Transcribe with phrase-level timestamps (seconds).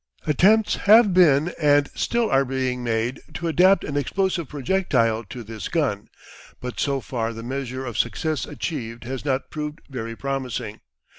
[0.25, 5.67] Attempts have been and still are being made to adapt an explosive projectile to this
[5.69, 6.09] gun,
[6.59, 10.79] but so far the measure of success achieved has not proved very promising.